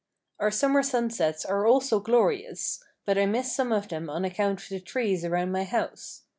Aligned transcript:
Our 0.39 0.49
summer 0.49 0.81
sunsets 0.81 1.45
are 1.45 1.67
also 1.67 1.99
glorious, 1.99 2.83
but 3.05 3.19
I 3.19 3.27
miss 3.27 3.55
some 3.55 3.71
of 3.71 3.89
them 3.89 4.09
on 4.09 4.25
account 4.25 4.59
of 4.63 4.69
the 4.69 4.79
trees 4.79 5.23
around 5.23 5.51
my 5.51 5.63
house. 5.63 6.23